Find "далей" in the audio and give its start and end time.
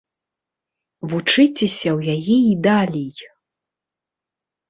2.67-3.11